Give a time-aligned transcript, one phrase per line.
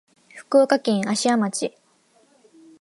[0.33, 1.75] 福岡県芦屋町